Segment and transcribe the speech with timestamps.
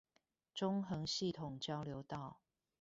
[0.55, 2.39] 中橫系統交流道